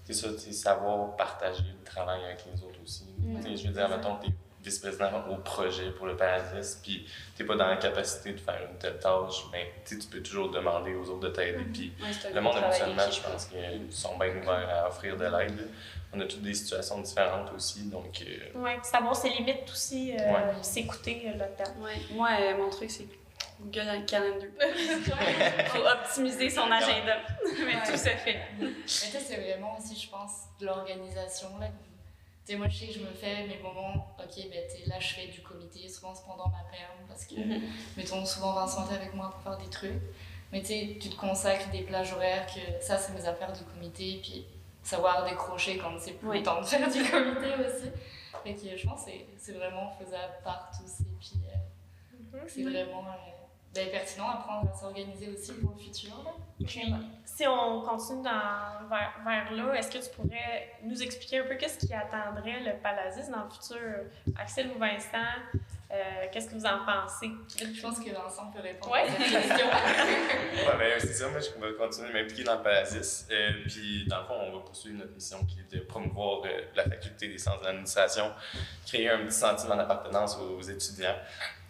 C'est 0.05 0.13
ça, 0.13 0.39
sais, 0.39 0.53
savoir 0.53 1.17
partager 1.17 1.65
le 1.65 1.85
travail 1.85 2.25
avec 2.25 2.45
les 2.47 2.63
autres 2.63 2.81
aussi. 2.83 3.07
Mm. 3.19 3.36
Je 3.57 3.67
veux 3.69 3.73
dire, 3.73 3.89
mettons, 3.89 4.17
tu 4.23 4.29
es 4.29 4.33
vice-président 4.63 5.11
au 5.31 5.37
projet 5.37 5.91
pour 5.93 6.07
le 6.07 6.17
Paradis, 6.17 6.77
puis 6.83 7.07
tu 7.37 7.43
n'es 7.43 7.47
pas 7.49 7.55
dans 7.57 7.69
la 7.69 7.77
capacité 7.77 8.33
de 8.33 8.41
faire 8.41 8.61
une 8.71 8.77
telle 8.79 8.99
tâche, 8.99 9.45
mais 9.53 9.73
tu 9.85 9.97
peux 10.11 10.21
toujours 10.23 10.51
demander 10.51 10.95
aux 10.95 11.09
autres 11.11 11.21
de 11.21 11.29
t'aider. 11.29 11.65
Puis 11.73 11.93
Ouais, 12.03 12.09
c'est 12.13 12.29
un 12.29 12.35
le 12.35 12.41
monde, 12.41 12.57
habituellement, 12.57 13.11
je 13.11 13.21
pense 13.21 13.45
qu'ils 13.47 13.93
sont 13.93 14.19
bien 14.19 14.31
ouverts 14.37 14.69
à 14.85 14.89
offrir 14.89 15.17
de 15.17 15.25
l'aide. 15.25 15.69
On 16.13 16.21
a 16.21 16.25
toutes 16.25 16.43
des 16.43 16.55
situations 16.55 17.01
différentes 17.01 17.53
aussi, 17.55 17.83
donc 17.91 18.23
euh, 18.23 18.39
Oui, 18.57 18.71
savoir 18.83 19.15
ses 19.15 19.29
limites 19.31 19.71
aussi, 19.71 20.13
euh, 20.17 20.33
Ouais. 20.33 20.63
s'écouter 20.63 21.23
euh, 21.27 21.37
là-dedans. 21.39 21.73
Ouais. 21.81 21.95
Moi, 22.13 22.29
euh, 22.41 22.57
mon 22.57 22.71
truc, 22.71 22.91
c'est 22.91 23.07
Google 23.61 24.05
Calendar. 24.07 24.49
faut 25.69 25.87
optimiser 25.87 26.51
son 26.51 26.71
agenda. 26.71 27.17
Mais 27.65 27.75
tout 27.85 27.97
se 27.97 28.09
fait. 28.09 28.39
Mais 28.59 28.69
sais, 28.87 29.19
c'est 29.21 29.37
vraiment 29.37 29.77
aussi, 29.79 29.99
je 30.01 30.11
pense, 30.11 30.33
de 30.61 30.67
l'organisation. 30.67 31.49
là. 31.61 31.69
Tu 32.47 32.53
sais, 32.53 32.59
moi, 32.59 32.69
je 32.69 32.79
sais 32.79 32.87
que 32.87 32.93
je 32.93 33.01
me 33.01 33.13
fais 33.13 33.45
mes 33.49 33.59
moments, 33.59 34.15
ok, 34.21 34.35
ben, 34.51 34.63
tu 34.71 34.77
sais, 34.83 34.89
là, 34.89 35.01
je 35.01 35.15
fais 35.15 35.27
du 35.27 35.41
comité, 35.41 35.89
souvent 35.89 36.15
c'est 36.15 36.25
pendant 36.25 36.47
ma 36.47 36.63
perme, 36.71 37.05
parce 37.09 37.25
que, 37.27 37.35
Mhm. 37.35 37.61
mettons, 37.97 38.25
souvent 38.25 38.53
Vincent 38.55 38.89
est 38.89 38.95
avec 38.95 39.15
moi 39.15 39.33
pour 39.33 39.43
faire 39.43 39.59
des 39.59 39.69
trucs. 39.69 40.01
Mais 40.53 40.61
tu 40.61 40.67
sais, 40.69 40.97
tu 41.01 41.11
te 41.11 41.17
consacres 41.17 41.69
des 41.71 41.83
plages 41.83 42.13
horaires 42.13 42.47
que 42.47 42.61
ça, 42.81 42.97
c'est 42.99 43.13
mes 43.15 43.27
affaires 43.27 43.53
du 43.53 43.65
comité, 43.65 44.21
puis 44.23 44.47
savoir 44.85 45.25
décrocher 45.29 45.77
quand 45.77 45.99
c'est 45.99 46.13
plus 46.13 46.29
Oui. 46.29 46.39
le 46.39 46.45
temps 46.45 46.61
de 46.61 46.67
faire 46.67 46.89
du 46.89 47.03
comité 47.03 47.49
aussi. 47.67 47.91
Fait 48.45 48.55
que 48.55 48.77
je 48.77 48.87
pense 48.87 49.05
que 49.05 49.11
c'est- 49.11 49.27
c'est 49.39 49.53
vraiment 49.55 49.91
faisable 49.99 50.35
par 50.45 50.71
tous, 50.71 51.01
et 51.01 51.11
puis 51.19 51.33
euh, 51.53 52.39
c'est 52.47 52.63
vraiment 52.63 53.05
euh, 53.09 53.36
ben, 53.77 53.91
pertinent 53.91 54.29
d'apprendre 54.29 54.71
à 54.71 54.77
s'organiser 54.77 55.29
aussi 55.29 55.53
pour 55.55 55.75
le 55.77 55.83
futur. 55.83 56.35
Puis, 56.65 56.95
si 57.25 57.47
on 57.47 57.83
continue 57.83 58.23
dans, 58.23 58.89
vers, 58.89 59.13
vers 59.25 59.53
là, 59.53 59.75
est-ce 59.75 59.91
que 59.91 59.99
tu 59.99 60.11
pourrais 60.17 60.73
nous 60.83 61.03
expliquer 61.03 61.41
un 61.41 61.47
peu 61.47 61.55
qu'est-ce 61.57 61.87
qui 61.87 61.93
attendrait 61.93 62.61
le 62.61 62.81
Palasis 62.83 63.29
dans 63.29 63.45
le 63.45 63.51
futur? 63.51 64.37
Axel 64.39 64.71
ou 64.75 64.79
Vincent, 64.79 65.19
Euh, 65.89 66.27
qu'est-ce 66.33 66.49
que 66.49 66.55
vous 66.55 66.67
en 66.67 66.85
pensez? 66.85 67.31
Je 67.57 67.81
pense 67.81 68.01
que 68.01 68.11
Vincent 68.11 68.51
peut 68.51 68.61
répondre 68.61 68.93
ouais. 68.93 69.03
à 69.03 69.07
cette 69.07 69.19
question. 69.19 69.67
ouais, 69.69 70.79
ben, 70.79 70.93
c'est 70.99 71.13
ça, 71.13 71.29
moi 71.29 71.39
je 71.39 71.65
vais 71.65 71.75
continuer 71.75 72.09
de 72.09 72.13
m'impliquer 72.13 72.43
dans 72.43 72.57
le 72.57 72.63
Palasis. 72.63 73.29
Euh, 73.31 73.51
puis 73.69 74.05
dans 74.09 74.19
le 74.19 74.25
fond, 74.25 74.35
on 74.35 74.53
va 74.53 74.65
poursuivre 74.65 74.99
notre 74.99 75.13
mission 75.13 75.39
qui 75.45 75.61
est 75.61 75.77
de 75.77 75.85
promouvoir 75.85 76.43
euh, 76.45 76.63
la 76.75 76.83
faculté 76.85 77.29
des 77.29 77.39
sciences 77.39 77.61
de 77.61 77.67
l'administration, 77.67 78.33
créer 78.85 79.11
un 79.11 79.19
petit 79.27 79.37
sentiment 79.37 79.77
d'appartenance 79.77 80.37
aux, 80.39 80.61
étudiants. 80.61 81.17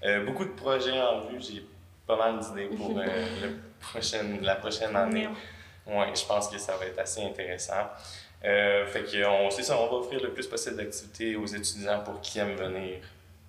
Euh, 0.02 0.24
beaucoup 0.24 0.46
de 0.46 0.52
projets 0.52 0.98
en 0.98 1.20
vue, 1.20 1.38
j'ai 1.38 1.66
pas 2.06 2.16
mal 2.16 2.38
d'idées 2.38 2.76
pour 2.76 2.98
le 2.98 3.04
prochaine, 3.80 4.40
la 4.42 4.56
prochaine 4.56 4.94
année. 4.94 5.28
Ouais, 5.86 6.12
je 6.14 6.24
pense 6.24 6.48
que 6.48 6.58
ça 6.58 6.76
va 6.76 6.86
être 6.86 6.98
assez 6.98 7.22
intéressant. 7.22 7.88
fait 8.42 9.04
que 9.04 9.26
on, 9.26 9.50
ça, 9.50 9.78
on 9.78 9.86
va 9.86 9.92
offrir 9.94 10.22
le 10.22 10.32
plus 10.32 10.46
possible 10.46 10.76
d'activités 10.76 11.36
aux 11.36 11.46
étudiants 11.46 12.00
pour 12.04 12.20
qui 12.20 12.38
aiment 12.38 12.56
venir 12.56 13.00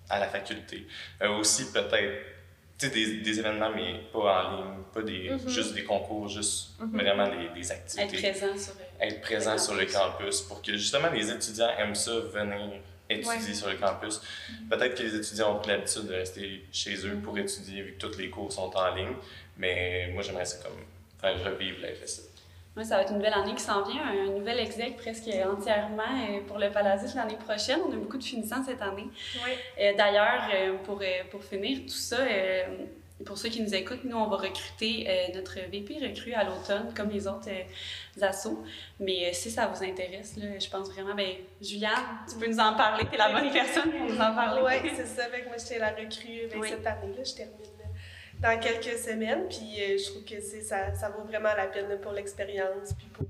à 0.08 0.18
la 0.18 0.28
faculté. 0.28 0.86
Euh, 1.22 1.38
aussi, 1.38 1.70
peut-être 1.72 2.92
des, 2.92 3.20
des 3.20 3.38
événements, 3.38 3.70
mais 3.74 4.00
pas 4.12 4.44
en 4.44 4.56
ligne, 4.56 4.82
pas 4.92 5.02
des, 5.02 5.30
mm-hmm. 5.30 5.48
juste 5.48 5.74
des 5.74 5.84
concours, 5.84 6.28
juste 6.28 6.80
mm-hmm. 6.80 7.00
vraiment 7.00 7.28
des, 7.28 7.48
des, 7.60 7.72
activités. 7.72 8.26
Être 8.26 8.38
présent 8.38 8.56
sur, 8.56 8.72
Être 9.00 9.20
présent 9.20 9.58
sur 9.58 9.74
le 9.74 9.86
campus 9.86 10.42
pour 10.42 10.62
que 10.62 10.72
justement 10.72 11.10
les 11.10 11.30
étudiants 11.30 11.70
aiment 11.78 11.94
ça, 11.94 12.12
venir 12.12 12.80
étudier 13.08 13.54
sur 13.54 13.68
le 13.68 13.76
campus. 13.76 14.20
Peut-être 14.70 14.94
que 14.94 15.02
les 15.02 15.14
étudiants 15.14 15.56
ont 15.56 15.58
pris 15.58 15.70
l'habitude 15.70 16.06
de 16.06 16.14
rester 16.14 16.64
chez 16.72 17.06
eux 17.06 17.16
pour 17.22 17.36
étudier 17.38 17.82
vu 17.82 17.92
que 17.94 18.06
tous 18.06 18.18
les 18.18 18.30
cours 18.30 18.52
sont 18.52 18.70
en 18.74 18.94
ligne, 18.94 19.14
mais 19.56 20.10
moi 20.12 20.22
j'aimerais 20.22 20.44
ça 20.44 20.58
comme 20.62 20.78
faire 21.20 21.44
revivre 21.44 21.78
la 21.80 21.88
ça 22.84 22.96
va 22.96 23.02
être 23.02 23.10
une 23.10 23.18
nouvelle 23.18 23.34
année 23.34 23.54
qui 23.54 23.62
s'en 23.62 23.82
vient, 23.82 24.02
un 24.02 24.30
nouvel 24.30 24.60
exec 24.60 24.96
presque 24.96 25.28
entièrement 25.28 26.02
euh, 26.30 26.40
pour 26.46 26.58
le 26.58 26.70
Palasis 26.70 27.14
l'année 27.14 27.36
prochaine. 27.36 27.80
On 27.88 27.92
a 27.92 27.96
beaucoup 27.96 28.18
de 28.18 28.24
finissants 28.24 28.62
cette 28.64 28.82
année. 28.82 29.08
Oui. 29.44 29.50
Euh, 29.80 29.92
d'ailleurs, 29.96 30.48
euh, 30.54 30.76
pour, 30.84 31.02
pour 31.30 31.42
finir 31.42 31.80
tout 31.82 31.88
ça, 31.88 32.18
pour 33.24 33.36
ceux 33.36 33.48
qui 33.48 33.62
nous 33.62 33.74
écoutent, 33.74 34.04
nous, 34.04 34.16
on 34.16 34.28
va 34.28 34.36
recruter 34.36 35.06
notre 35.34 35.54
VP 35.70 35.98
recrue 36.00 36.34
à 36.34 36.44
l'automne, 36.44 36.92
comme 36.96 37.10
les 37.10 37.26
autres 37.26 37.50
assos. 38.20 38.64
Mais 39.00 39.32
si 39.32 39.50
ça 39.50 39.66
vous 39.66 39.82
intéresse, 39.82 40.36
là, 40.36 40.58
je 40.58 40.68
pense 40.68 40.88
vraiment, 40.90 41.14
ben 41.14 41.36
Juliane, 41.60 42.20
tu 42.28 42.36
peux 42.36 42.46
nous 42.46 42.60
en 42.60 42.74
parler. 42.74 43.04
Tu 43.08 43.14
es 43.14 43.18
la 43.18 43.32
bonne 43.32 43.52
personne 43.52 43.90
pour 43.90 44.06
nous 44.08 44.20
en 44.20 44.34
parler. 44.34 44.62
Oui, 44.64 44.90
c'est 44.96 45.06
ça. 45.06 45.24
Avec 45.24 45.46
moi, 45.46 45.56
j'étais 45.58 45.78
la 45.78 45.90
recrue 45.90 46.48
ben, 46.50 46.62
cette 46.62 46.86
année. 46.86 47.14
Là, 47.16 47.24
je 47.24 47.34
termine 47.34 47.56
dans 48.40 48.58
quelques 48.58 48.98
semaines. 48.98 49.46
Puis 49.48 49.80
euh, 49.80 49.98
je 49.98 50.10
trouve 50.10 50.24
que 50.24 50.40
ça, 50.40 50.94
ça 50.94 51.08
vaut 51.10 51.24
vraiment 51.24 51.54
la 51.56 51.66
peine 51.66 51.98
pour 52.00 52.12
l'expérience. 52.12 52.94
Puis 52.96 53.06
pour, 53.12 53.26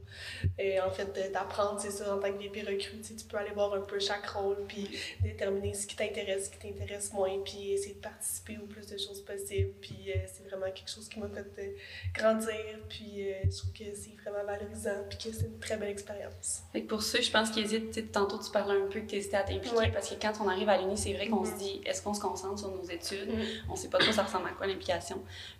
euh, 0.61 0.79
en 0.87 0.91
fait, 0.91 1.33
d'apprendre, 1.33 1.81
c'est 1.81 1.91
ça, 1.91 2.15
en 2.15 2.19
tant 2.19 2.33
que 2.33 2.39
VP 2.39 2.63
recrue, 2.63 3.01
tu 3.01 3.25
peux 3.25 3.37
aller 3.37 3.51
voir 3.51 3.75
un 3.75 3.81
peu 3.81 3.99
chaque 3.99 4.27
rôle, 4.27 4.65
puis 4.67 4.89
déterminer 5.21 5.75
ce 5.75 5.87
qui 5.87 5.97
t'intéresse, 5.97 6.47
ce 6.47 6.51
qui 6.51 6.59
t'intéresse 6.59 7.13
moins, 7.13 7.39
puis 7.45 7.73
essayer 7.73 7.95
de 7.95 8.01
participer 8.01 8.59
au 8.63 8.67
plus 8.67 8.87
de 8.87 8.99
choses 8.99 9.23
possibles. 9.25 9.73
Puis 9.81 9.97
euh, 10.09 10.19
c'est 10.27 10.49
vraiment 10.49 10.67
quelque 10.67 10.91
chose 10.91 11.09
qui 11.09 11.21
m'a 11.21 11.29
fait 11.29 11.75
grandir. 12.15 12.55
Puis 12.89 13.29
je 13.45 13.57
trouve 13.57 13.73
que 13.73 13.85
c'est 13.95 14.17
vraiment 14.23 14.45
valorisant, 14.45 15.05
puis 15.09 15.19
que 15.19 15.37
c'est 15.37 15.47
une 15.47 15.59
très 15.59 15.77
belle 15.77 15.91
expérience. 15.91 16.63
Fait 16.73 16.83
pour 16.83 17.03
ceux, 17.03 17.23
je 17.23 17.31
pense 17.31 17.51
qu'ils 17.51 17.65
hésitent, 17.65 18.13
tantôt 18.13 18.39
tu 18.39 18.51
parlais 18.51 18.81
un 18.81 18.87
peu 18.87 19.01
que 19.01 19.07
tu 19.07 19.17
hésitais 19.17 19.37
à 19.37 19.43
t'impliquer, 19.43 19.91
parce 19.93 20.11
que 20.11 20.15
quand 20.21 20.33
on 20.41 20.49
arrive 20.49 20.69
à 20.69 20.79
l'Uni, 20.79 20.97
c'est 20.97 21.13
vrai 21.13 21.29
qu'on 21.29 21.45
se 21.45 21.53
mm-hmm. 21.53 21.59
dit, 21.59 21.81
est-ce 21.85 22.03
qu'on 22.03 22.15
se 22.15 22.21
concentre 22.21 22.59
sur 22.59 22.71
nos 22.71 22.85
études? 22.85 23.31
Mm-hmm. 23.31 23.71
On 23.71 23.77
sait 23.77 23.89
pas 23.89 23.99
trop 23.99 24.13
ça 24.13 24.25
ressemble 24.25 24.49
à 24.49 24.53
quoi 24.53 24.67
l'implication 24.67 24.98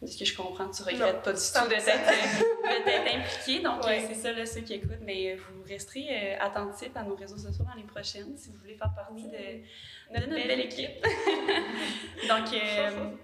mais 0.01 0.09
ce 0.09 0.19
que 0.19 0.25
je 0.25 0.37
comprends, 0.37 0.69
tu 0.69 0.83
regrettes 0.83 1.23
pas 1.23 1.33
du 1.33 1.39
tout 1.39 1.69
de 1.69 1.75
t'être 1.75 3.15
impliqué. 3.17 3.63
Donc, 3.63 3.87
euh, 3.87 3.99
c'est 4.09 4.15
ça, 4.15 4.33
là, 4.33 4.47
ceux 4.47 4.61
qui 4.61 4.75
écoutent. 4.75 5.01
Mais 5.03 5.33
euh, 5.33 5.37
vous 5.37 5.63
resterez 5.69 6.07
euh, 6.11 6.37
attentifs 6.41 6.97
à 6.97 7.03
nos 7.03 7.15
réseaux 7.15 7.37
sociaux 7.37 7.65
l'année 7.69 7.87
prochaine 7.87 8.37
si 8.37 8.51
vous 8.51 8.59
voulez 8.59 8.77
faire 8.77 8.93
partie 8.95 9.25
de, 9.25 10.21
notre, 10.21 10.29
belle 10.29 10.61
équipe. 10.61 11.03
Donc, 12.29 12.47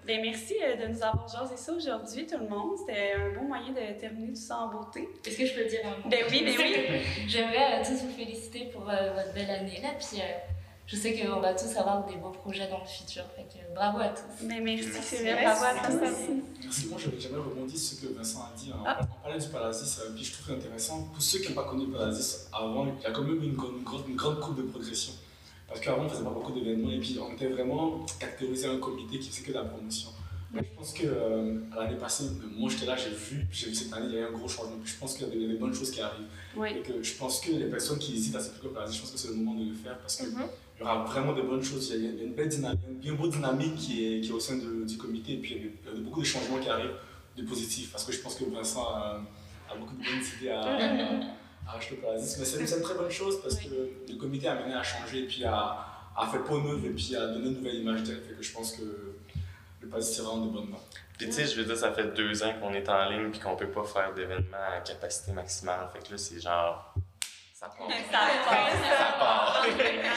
ben, 0.06 0.20
merci 0.20 0.54
de 0.54 0.86
nous 0.86 1.02
avoir 1.02 1.28
jasé 1.28 1.56
ça 1.56 1.72
aujourd'hui, 1.72 2.26
tout 2.26 2.38
le 2.38 2.48
monde. 2.48 2.76
C'était 2.78 3.14
un 3.14 3.32
bon 3.38 3.46
moyen 3.46 3.72
de 3.72 3.98
terminer 3.98 4.28
tout 4.28 4.40
ça 4.40 4.58
en 4.58 4.68
beauté. 4.68 5.08
Est-ce 5.26 5.38
que 5.38 5.46
je 5.46 5.54
peux 5.54 5.64
dire 5.64 5.80
un 5.84 6.02
mot? 6.02 6.08
Ben 6.08 6.24
oui, 6.30 6.42
ben 6.44 6.54
oui. 6.58 6.76
J'aimerais 7.28 7.82
tous 7.82 8.02
vous 8.02 8.12
féliciter 8.12 8.66
pour 8.66 8.82
votre 8.82 9.32
belle 9.34 9.50
année. 9.50 9.80
Là, 9.82 9.90
puis 9.98 10.20
je 10.86 10.96
sais 10.96 11.18
qu'on 11.18 11.40
va 11.40 11.54
tous 11.54 11.74
avoir 11.76 12.04
des 12.06 12.16
beaux 12.16 12.30
projets 12.30 12.68
dans 12.68 12.80
le 12.80 12.84
futur. 12.84 13.24
Fait 13.34 13.44
que 13.44 13.74
bravo 13.74 14.00
à 14.00 14.08
tous. 14.08 14.44
Mais 14.46 14.60
merci, 14.60 14.88
c'est 15.02 15.34
Bravo 15.34 15.64
à 15.64 15.86
tous. 15.86 15.96
Merci. 16.62 16.88
Moi, 16.88 16.98
j'aimerais 17.18 17.40
rebondir 17.40 17.78
sur 17.78 17.96
ce 17.96 18.02
que 18.02 18.12
Vincent 18.12 18.40
a 18.40 18.52
dit. 18.56 18.70
Hein. 18.70 18.82
Ah. 18.86 19.00
On 19.00 19.22
parlait 19.22 19.38
du 19.38 19.48
Palasis, 19.48 20.00
euh, 20.00 20.12
puis 20.14 20.24
je 20.24 20.32
trouve 20.34 20.56
intéressant. 20.56 21.04
Pour 21.04 21.22
ceux 21.22 21.38
qui 21.38 21.48
n'ont 21.48 21.54
pas 21.54 21.64
connu 21.64 21.86
le 21.86 21.92
Palasis 21.92 22.48
avant, 22.52 22.86
il 22.86 23.02
y 23.02 23.06
a 23.06 23.12
quand 23.12 23.22
même 23.22 23.42
une, 23.42 23.54
grande, 23.54 23.76
une 24.06 24.16
grande 24.16 24.40
courbe 24.40 24.58
de 24.58 24.62
progression. 24.62 25.14
Parce 25.66 25.80
qu'avant, 25.80 26.02
on 26.02 26.04
ne 26.04 26.08
faisait 26.10 26.22
pas 26.22 26.30
beaucoup 26.30 26.52
d'événements 26.52 26.90
et 26.90 27.00
puis 27.00 27.18
on 27.18 27.32
était 27.32 27.48
vraiment 27.48 28.04
catégorisé 28.20 28.66
un 28.66 28.78
comité 28.78 29.18
qui 29.18 29.30
faisait 29.30 29.42
que 29.42 29.52
la 29.52 29.64
promotion. 29.64 30.10
je 30.54 30.60
pense 30.76 30.92
que 30.92 31.06
euh, 31.06 31.60
l'année 31.74 31.96
passée, 31.96 32.24
moi 32.58 32.70
j'étais 32.70 32.84
là, 32.84 32.94
j'ai 32.94 33.08
vu, 33.08 33.46
j'ai 33.50 33.68
vu 33.68 33.74
cette 33.74 33.92
année, 33.94 34.06
il 34.10 34.14
y 34.14 34.18
a 34.18 34.20
eu 34.20 34.24
un 34.26 34.32
gros 34.32 34.46
changement. 34.46 34.76
je 34.84 34.94
pense 34.96 35.14
qu'il 35.14 35.26
y 35.26 35.44
a 35.44 35.48
des, 35.48 35.54
bonnes 35.54 35.74
choses 35.74 35.90
qui 35.90 36.02
arrivent. 36.02 36.26
Et 36.66 36.82
que 36.82 37.02
je 37.02 37.14
pense 37.14 37.40
que 37.40 37.50
les 37.52 37.70
personnes 37.70 37.98
qui 37.98 38.14
hésitent 38.14 38.36
à 38.36 38.40
s'inscrire 38.40 38.70
au 38.70 38.74
Palasis, 38.74 38.96
je 38.96 39.00
pense 39.00 39.12
que 39.12 39.18
c'est 39.18 39.28
le 39.28 39.34
moment 39.34 39.58
de 39.58 39.70
le 39.70 39.74
faire 39.74 39.98
parce 39.98 40.16
que. 40.16 40.26
Mm-hmm 40.26 40.63
il 40.76 40.80
y 40.80 40.82
aura 40.82 41.04
vraiment 41.04 41.32
de 41.32 41.42
bonnes 41.42 41.62
choses. 41.62 41.92
Il 41.94 42.04
y 42.04 42.20
a 42.20 42.24
une 42.24 42.34
belle 42.34 42.48
dynamique, 42.48 42.80
une 42.88 42.98
bien 42.98 43.14
beau 43.14 43.28
dynamique 43.28 43.76
qui 43.76 44.06
est, 44.06 44.20
qui 44.20 44.28
est 44.28 44.32
au 44.32 44.40
sein 44.40 44.56
du 44.56 44.96
comité 44.96 45.34
et 45.34 45.36
puis 45.38 45.54
il 45.54 45.92
y 45.92 45.96
a, 45.96 46.00
beaucoup 46.00 46.20
de 46.20 46.26
changements 46.26 46.58
qui 46.58 46.68
arrivent, 46.68 46.96
de 47.36 47.42
positifs, 47.42 47.90
parce 47.90 48.04
que 48.04 48.12
je 48.12 48.20
pense 48.20 48.36
que 48.36 48.44
Vincent 48.44 48.86
a, 48.94 49.20
beaucoup 49.78 49.94
de 49.94 50.04
bonnes 50.04 50.22
idées 50.38 50.50
à, 50.50 50.60
à 50.60 51.78
Paradiso. 52.02 52.36
Mais 52.38 52.44
c'est 52.44 52.76
une 52.76 52.82
très 52.82 52.94
bonne 52.94 53.10
chose 53.10 53.40
parce 53.42 53.56
que 53.56 53.68
le 54.08 54.16
comité 54.16 54.48
a 54.48 54.54
mené 54.54 54.74
à 54.74 54.82
changer 54.82 55.20
et 55.20 55.26
puis 55.26 55.44
a, 55.44 55.84
a 56.16 56.26
fait 56.26 56.38
peau 56.38 56.60
neuve 56.60 56.84
et 56.86 56.90
puis 56.90 57.16
a 57.16 57.26
donné 57.28 57.48
une 57.48 57.56
nouvelle 57.56 57.76
image 57.76 58.02
d'elle. 58.04 58.22
Fait 58.22 58.34
que 58.34 58.42
je 58.42 58.52
pense 58.52 58.72
que 58.72 59.14
le 59.80 59.88
Paradiso 59.88 60.22
est 60.22 60.26
vraiment 60.26 60.46
de 60.46 60.52
bonnes 60.52 60.70
mains. 60.70 60.78
Puis 61.18 61.26
tu 61.26 61.32
sais, 61.32 61.46
je 61.46 61.56
veux 61.56 61.64
dire, 61.64 61.76
ça 61.76 61.92
fait 61.92 62.14
deux 62.14 62.42
ans 62.42 62.52
qu'on 62.60 62.72
est 62.74 62.88
en 62.88 63.08
ligne 63.08 63.30
et 63.34 63.38
qu'on 63.38 63.56
peut 63.56 63.68
pas 63.68 63.84
faire 63.84 64.12
d'événements 64.14 64.56
à 64.76 64.80
capacité 64.80 65.32
maximale. 65.32 65.88
Fait 65.92 66.00
que 66.00 66.12
là, 66.12 66.18
c'est 66.18 66.40
genre 66.40 66.94
ça 67.52 67.68
part. 67.68 67.88
Ça 68.10 69.12
part. 69.18 69.33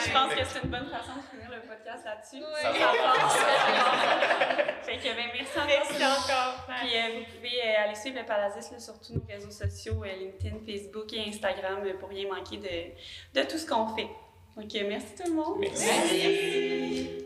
Je 0.08 0.12
pense 0.12 0.34
que 0.34 0.44
c'est 0.44 0.64
une 0.64 0.70
bonne 0.70 0.86
façon 0.86 1.12
de 1.16 1.22
finir 1.30 1.50
le 1.50 1.60
podcast 1.68 2.04
là-dessus. 2.04 2.42
Ça 2.62 2.72
part. 2.72 3.30
fait 4.82 4.96
que, 4.96 5.14
ben, 5.14 5.26
merci 5.34 5.58
encore. 5.58 6.24
encore. 6.24 6.66
Puis 6.80 6.96
euh, 6.96 7.18
vous 7.18 7.36
pouvez 7.36 7.60
euh, 7.60 7.84
aller 7.84 7.94
suivre 7.94 8.18
le 8.20 8.26
Palasis 8.26 8.72
sur 8.78 8.98
tous 9.00 9.12
nos 9.12 9.22
réseaux 9.28 9.50
sociaux, 9.50 10.02
euh, 10.04 10.12
LinkedIn, 10.12 10.56
Facebook 10.66 11.12
et 11.12 11.28
Instagram 11.28 11.80
pour 12.00 12.08
rien 12.08 12.28
manquer 12.28 12.56
de, 12.56 13.40
de 13.40 13.46
tout 13.46 13.58
ce 13.58 13.66
qu'on 13.66 13.88
fait. 13.88 14.08
Donc, 14.56 14.72
merci 14.88 15.14
tout 15.16 15.28
le 15.28 15.34
monde. 15.34 15.58
Merci. 15.60 17.24